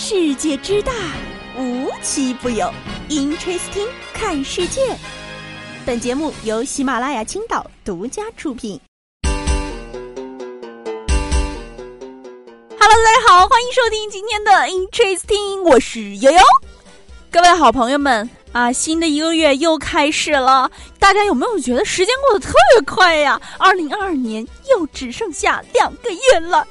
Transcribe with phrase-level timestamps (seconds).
[0.00, 0.92] 世界之大，
[1.58, 2.72] 无奇不有。
[3.08, 4.96] Interesting，看世界。
[5.84, 8.80] 本节目由喜马拉雅青岛独家出品。
[9.24, 9.48] Hello，
[12.78, 16.38] 大家好，欢迎收听今天的 Interesting，我是悠悠。
[17.28, 20.70] 各位好朋友们啊，新的一个月又开始了，
[21.00, 23.40] 大家有没有觉得时间过得特别快呀？
[23.58, 26.64] 二零二二年又只剩下两个月了。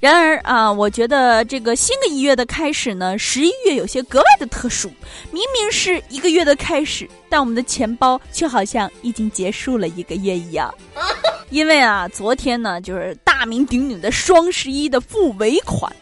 [0.00, 4.88] 然而啊，我觉得这个新的一月的开始呢，十一月有些格外的特殊。
[5.32, 10.72] 明明是一个月的开始，但我们的钱包却好像已经结束了一个月一样。
[11.50, 15.92] 因为啊，昨天呢就是大名鼎鼎的双十一的付尾款。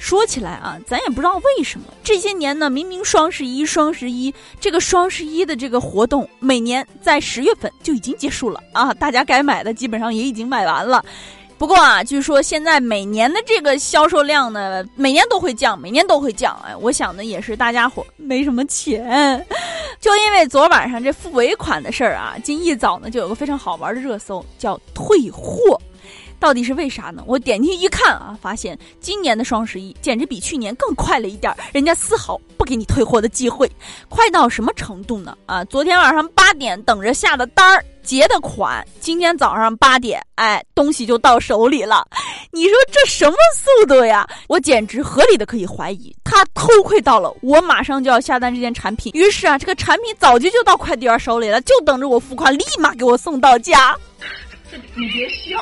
[0.00, 11.04] 说起来啊，咱也不知道为什么这些年呢，明明双十一、双十一这个双十一的这个活动，每年在十月份就已经结束了啊，大家该买的基本上也已经买完了。
[11.58, 16.56] 不过啊，据说现在每年的这个销售量呢，每年都会降，每年都会降。
[16.64, 19.44] 哎，我想呢，也是大家伙没什么钱，
[20.00, 25.80] 就因为昨晚上这付尾款的事儿啊，今一早呢就有个非常好玩的热搜，叫退货。
[26.40, 27.24] 到底是为啥呢？
[27.26, 33.68] 我点进去一看啊，发现今年的双十一简直比去年更快了一点儿，人家丝毫不给你退货的机会，
[34.08, 35.36] 快到什么程度呢？
[35.46, 37.84] 啊，昨天晚上八点等着下的单儿。
[38.08, 42.08] 结的款，今天早上八点，哎，东西就到手里了。
[42.50, 44.26] 你说这什么速度呀？
[44.48, 49.12] 我简直合理的可以怀疑，他偷窥到了我马上就要下单这件产品。
[49.14, 53.94] 于是啊，这个产品早就就到快递员手里了，就等着我付款，立马给我送到家。
[54.72, 55.58] 这你别笑，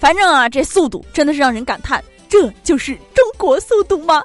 [0.00, 2.02] 反正啊，这速度真的是让人感叹。
[2.28, 4.22] 这就是中国速度吗？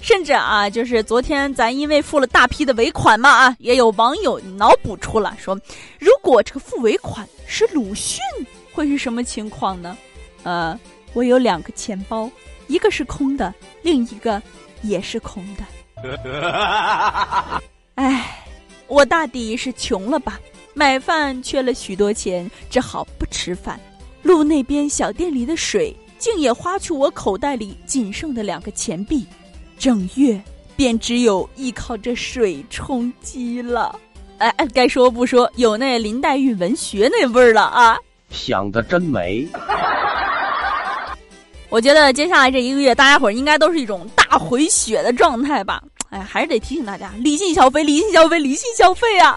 [0.00, 5.58] 甚至啊，就是昨天咱因为付了大批的尾款嘛啊，也有网友脑补出了说，
[5.98, 8.20] 如果这个付尾款是鲁迅，
[8.72, 9.96] 会是什么情况呢？
[10.42, 10.78] 呃，
[11.12, 12.30] 我有两个钱包，
[12.66, 14.42] 一个是空的，另一个
[14.82, 15.64] 也是空的。
[17.94, 18.44] 哎，
[18.88, 20.38] 我大抵是穷了吧？
[20.74, 23.78] 买饭缺了许多钱，只好不吃饭。
[24.22, 25.94] 路那边小店里的水。
[26.24, 29.26] 竟也花去我口袋里仅剩的两个钱币，
[29.78, 30.42] 整月
[30.74, 33.94] 便只有依靠这水充饥了。
[34.38, 37.98] 哎，该说不说，有那林黛玉文学那味儿了啊！
[38.30, 39.46] 想的真美。
[41.68, 45.82] 我觉得接下来这一个月，大家伙儿应该都是一种大回血的状态吧？
[46.08, 49.36] 哎，还是得提醒大家，理性消费，理性消费，理性消费啊！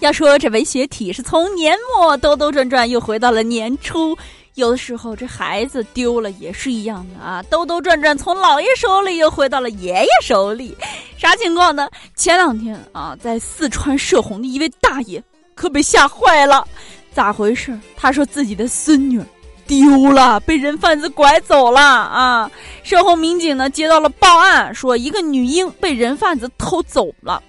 [0.00, 4.14] 要说这文学体是从年末兜兜转转又回到了年初。
[4.58, 10.76] 有的时候，这孩子丢了也是一样的啊，兜兜转转从姥爷手里又回到了爷爷手里，
[11.16, 11.88] 啥情况呢？
[12.16, 15.22] 前两天啊，在四川射洪的一位大爷
[15.54, 16.66] 可被吓坏了，
[17.14, 17.78] 咋回事？
[17.96, 19.22] 他说自己的孙女
[19.64, 22.50] 丢了，被人贩子拐走了啊！
[22.82, 27.40] 射洪民警呢接到了报案，说一个女婴被人贩子偷走了。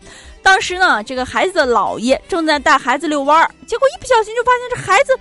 [0.44, 5.18] 当时呢，这个孩子的姥爷正在带孩子遛弯儿，结果一不小心就发现这孩子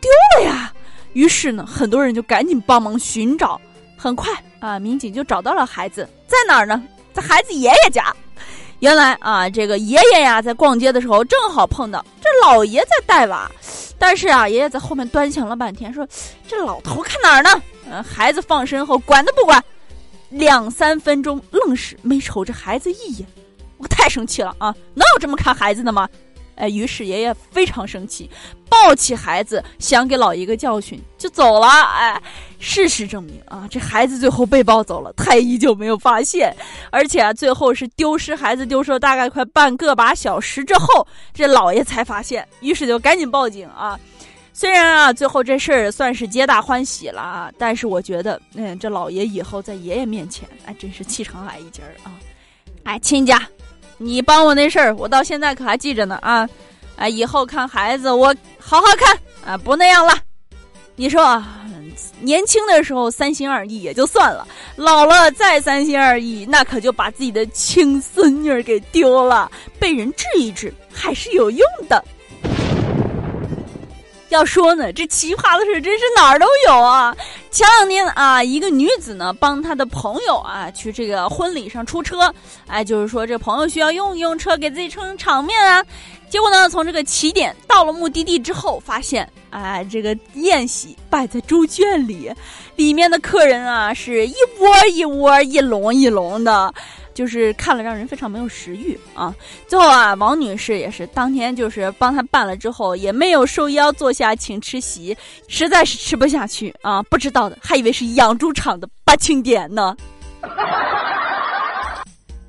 [0.00, 0.72] 丢了呀。
[1.16, 3.58] 于是呢，很多人就赶紧帮忙寻找。
[3.96, 6.82] 很快啊，民警就找到了孩子在哪儿呢？
[7.14, 8.14] 在孩子爷爷家。
[8.80, 13.50] 原来啊，这个爷爷呀，在逛街的时候正好碰到这老爷在带娃，
[13.98, 16.06] 但是啊，爷爷在后面端详了半天，说
[16.46, 19.64] ：“这老头看哪儿呢？”嗯， 孩子放身后，管都不管，
[20.28, 23.26] 两三分钟愣是没瞅着孩子一眼。
[23.78, 24.74] 我太生气了啊！
[24.92, 26.06] 能有这么看孩子的吗？
[26.56, 28.28] 哎，于是爷爷非常生气，
[28.68, 31.68] 抱起孩子想给老爷一个教训，就走了。
[31.68, 32.20] 哎，
[32.58, 36.54] 事实证明啊，这孩子最后被抱走了，太医就没有发现，
[36.90, 43.98] 而且啊，最后是丢失孩子丢失了大概快半个把小时之后，这老爷才发现，于是就赶紧报警啊。
[44.52, 52.16] 虽然啊，最后这事儿算是皆大欢喜了啊，但是我觉得，嗯，这老爷以后在爷爷面前，哎，真是气场矮一截儿啊。
[52.84, 53.38] 哎，亲家。
[53.98, 56.48] 你帮我那事儿，我到现在可还记着呢啊！
[56.96, 60.14] 啊，以后看孩子我好好看啊，不那样了。
[60.94, 61.42] 你说，
[62.20, 64.46] 年轻的时候三心二意也就算了，
[64.76, 69.50] 老了再三心二意，那可就把自己的亲孙女给丢了。
[69.78, 72.02] 被人治一治还是有用的。
[74.36, 77.16] 要说呢，这奇葩的事真是哪儿都有啊！
[77.50, 82.32] 前两天啊，一个女子呢帮她的朋友啊去这个婚礼上出车，
[82.66, 85.82] 哎，就是说这朋友需要用一用车给自己撑场面啊。
[86.28, 92.30] 结果呢，从这个起点到了目的地之后，发现哎，这个宴席摆在猪圈里，
[92.74, 96.74] 里面的客人啊是一窝一窝、一笼一笼的。
[97.16, 99.34] 就是看了让人非常没有食欲啊！
[99.66, 105.16] 最后啊，王女士也是当天就是帮他办了之后，也没有受邀坐下请吃席，
[105.48, 107.02] 实在是吃不下去啊！
[107.04, 109.96] 不知道的还以为是养猪场的八庆典呢。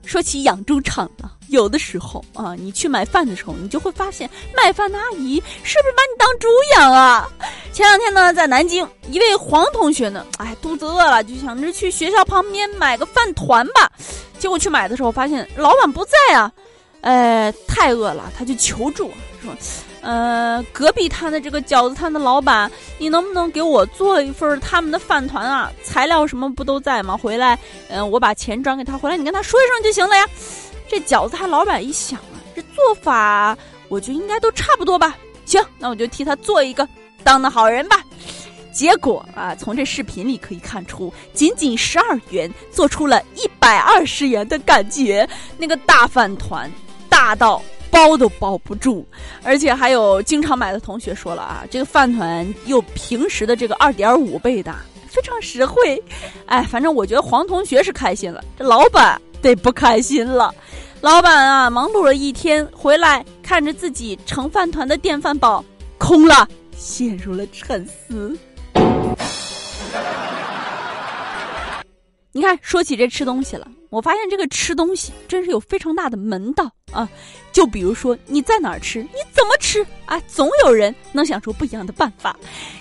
[0.03, 6.47] 说起养猪场呢，有的时候啊，你去买饭的时候，你就会发现卖饭的阿姨是不是把你当猪
[6.77, 7.29] 养啊？
[7.73, 13.91] 前两天呢，在南京，一位黄同学呢，哎，肚子饿了，就想着去学校旁边买个饭团吧。
[14.39, 16.51] 结果去买的时候，发现老板不在啊，
[17.01, 19.11] 呃，太饿了，他就求助
[19.41, 19.51] 说。
[20.01, 25.69] 呃，隔壁摊的这个饺子摊的老板，你能不能给我做一份他们的饭团啊？
[25.83, 27.17] 材料什么不都在吗？
[27.17, 30.25] 回来，嗯，我把钱转给他，回来你跟他说一声就行了呀。
[30.87, 33.57] 这饺子摊老板一想啊，这做法
[33.89, 35.17] 我觉得应该都差不多吧。
[35.45, 36.87] 行，那我就替他做一个，
[37.23, 38.01] 当个好人吧。
[38.77, 45.27] 结果啊，从这视频里可以看出，仅仅十二元做出了一百二十元的感觉，
[45.57, 46.71] 那个大饭团
[47.09, 47.59] 大到。
[47.89, 49.03] 包都包不住，
[49.41, 55.99] 而且还有经常买的同学说了啊，这个饭团又平时的这个二点五倍大，非常实惠。
[56.45, 60.53] 哎，反正我觉得黄同学是开心了，这老板得不开心了。
[61.01, 65.63] 老板啊，忙碌了一天回来，看着自己盛饭团的电饭煲
[65.97, 66.47] 空了，
[66.77, 68.37] 陷入了沉思。
[72.31, 77.09] 你看，说起这吃东西了，我发现这个吃东西真是有非常大的门道啊！
[77.51, 82.37] 就比如说你在哪儿吃，你怎么吃啊，总有人能想出不一样的办法。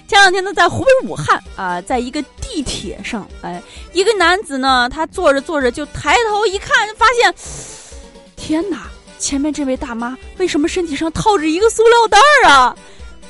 [0.06, 3.62] 前两天呢，在湖北武汉啊，在一个地铁上，哎，
[3.94, 7.34] 一个男子呢，他坐着坐着就抬头一看，发现，
[8.36, 8.88] 天哪，
[9.18, 12.76] 前面这位大妈为什么身体上套着一个塑料袋儿啊？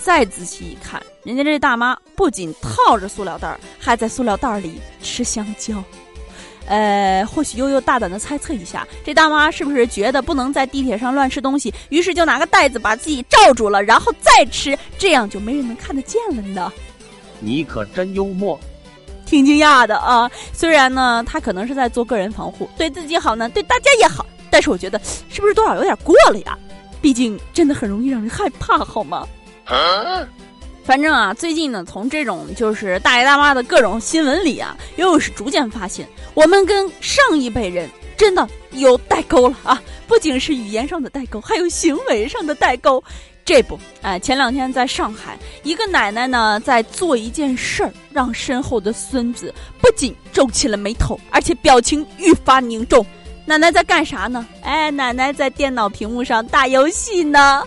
[0.07, 5.83] 再仔细一看，人家这大妈不仅套着塑料袋儿，还在塑料袋里吃香蕉。
[6.69, 16.73] 呃，或许悠悠大胆的猜测一下，这大妈是不是觉得不能在地铁上乱吃东西，于是就拿个袋子把自己罩住了，然后再吃，这样就没人能看得见了呢？
[17.41, 18.57] 你可真幽默，
[19.27, 20.31] 挺惊讶的啊！
[20.53, 26.57] 虽然呢，他可能是在做个人防护，对自己好呢，对大家也好，但是我觉得是不是多少有点过了呀？
[27.03, 29.27] 毕竟真的很容易让人害怕，好吗？
[30.85, 39.83] 反正啊，最近呢，从这种就是大爷大妈的各种新闻里啊，又是逐渐发现，我们跟上一辈人真的有代沟了啊！
[40.07, 43.03] 不仅是语言上的代沟，还有行为上的代沟。
[43.45, 53.05] 这不，哎，前两天在上海，一个奶奶呢在做一件事儿，让身后的孙子不仅皱起了眉头，而且表情愈发凝重。
[53.45, 54.47] 奶奶在干啥呢？
[54.63, 57.63] 哎，奶奶在电脑屏幕上打游戏呢。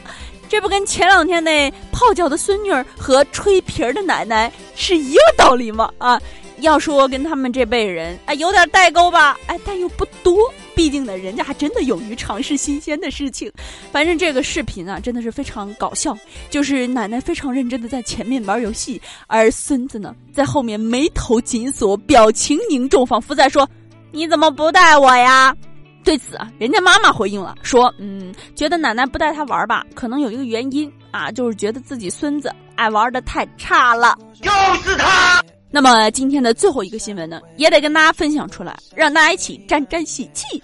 [0.49, 5.91] 这不跟前两天那泡脚的孙女儿和吹皮儿的奶奶是一个道理吗？
[5.99, 6.19] 啊，
[6.61, 13.51] 要说跟他们这辈人哎有点代沟吧，哎，但又不多，毕竟呢，人家还真的勇于尝试新鲜的事情。
[13.91, 16.17] 反正这个视频啊，真的是非常搞笑，
[16.49, 23.69] 就是奶奶非常认真的在前面玩游戏，而孙子呢在后面眉头紧锁，表情凝重，仿佛在说
[24.11, 25.55] ：“你怎么不带我呀？”
[26.03, 34.49] 对此啊，人家妈妈回应了，说：“嗯，觉得奶奶不带他玩吧，可能有一个原因啊，就是觉得自己孙子爱玩的太差了。”就
[34.81, 35.43] 是他。
[35.71, 40.61] 那么今天的最后一个新闻呢，也得跟大家分享出来，让大家一起沾沾喜气。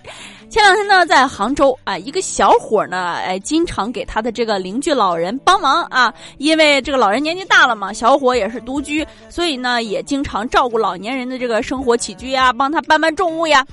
[0.50, 13.64] 前两天呢，在杭州啊，一个小伙呢，哎，经常给他的这个邻居老人帮忙啊，因为这个老人年纪大了嘛，小伙也是独居，所以呢，也经常照顾老年人的这个生活起居呀，帮他搬搬重物呀。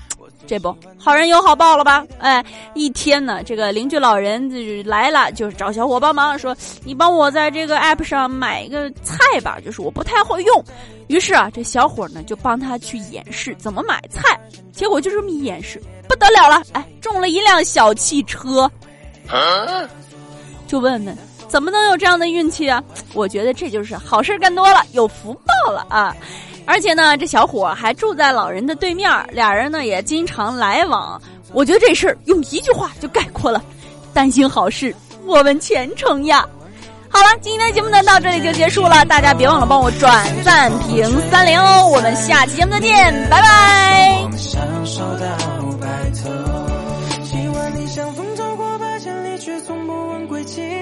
[0.47, 2.05] 这不好人有好报了吧？
[2.19, 2.45] 哎，
[2.75, 4.57] 一天呢，这个邻居老人就
[4.89, 10.65] 来了，就是找小伙帮忙，说你帮我在这个 app 上买一个菜吧，就是我不太会用。
[11.09, 14.39] 于是啊，这小伙呢就帮他去演示怎么买菜，
[14.73, 18.71] 结果就这么一演示，不得了了，哎，中了一辆小汽车。
[20.67, 21.17] 就问问，
[21.49, 22.83] 怎么能有这样的运气啊？
[23.15, 26.15] 我觉得这就是好事干多了，有福报了啊。
[26.65, 31.21] 而且呢，这小伙还住在老人的对面，俩人呢也经常来往。
[31.53, 33.63] 我觉得这事儿用一句话就概括了：
[34.15, 34.95] 担心好事，
[35.27, 36.47] 我们前程呀。
[37.09, 41.87] 好了，今天的节目呢到这里就结束了，大家别忘了帮我转赞评三连哦。
[41.89, 44.29] 我们下期节目再见，拜拜。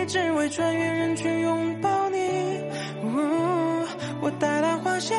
[0.08, 2.18] 只为穿越人群拥抱你，
[3.04, 3.86] 呜、哦
[4.20, 5.16] 我带来花香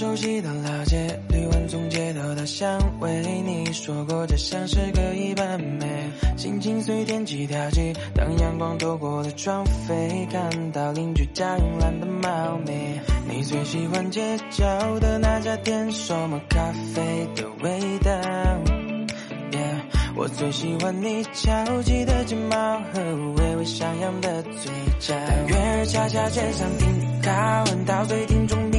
[0.00, 6.10] 熟悉的老街，绿湾从街头到巷尾，你说过这像是个一般美。
[6.38, 12.98] 心情随天气调剂，当阳光透过的窗扉，看到邻居家慵懒的猫咪。
[13.28, 13.42] 你。
[13.42, 14.64] 最喜欢街角
[15.00, 18.10] 的那家店，什么咖啡的味道。
[19.52, 19.80] Yeah，
[20.16, 25.14] 我最喜欢你翘起的睫毛和微微上扬的嘴角。
[25.48, 28.70] 月儿恰恰卷上听靠，闻到最听中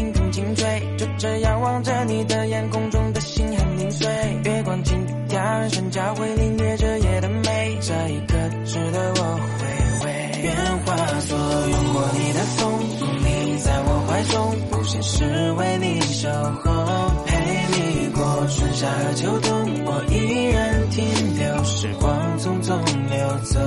[0.52, 4.08] 频频轻吹，就这样望着你的眼，空中的心很零碎。
[4.44, 10.12] 月光轻跳，身交会领略这夜的美，这一刻值得我回味。
[10.44, 10.56] 愿
[10.86, 10.96] 化
[11.28, 11.38] 作
[11.70, 17.38] 拥过你的风，拥你在我怀中，不现实为你守候，陪
[17.72, 21.06] 你过春夏和秋冬，我依然停
[21.38, 22.76] 留，时光匆匆
[23.10, 23.60] 流走，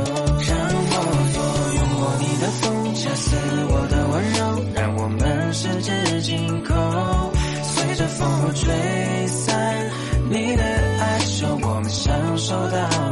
[8.54, 9.90] 吹散
[10.30, 13.03] 你的哀愁，我们享受到。